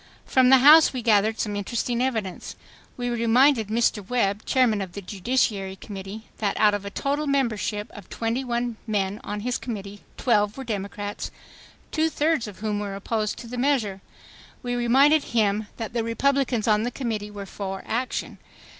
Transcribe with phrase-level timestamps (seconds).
[0.25, 2.55] From the House we gathered some interesting evidence.
[2.97, 4.03] We reminded Mr.
[4.09, 8.77] Webb, Chairman of the Judiciary Committee, that out of a total membership of twenty one
[8.87, 11.29] men on his committee, twelve were Democrats,
[11.91, 14.01] two thirds of whom were opposed to the measure;
[14.63, 18.39] we reminded him that the Republicans on the committee were for action.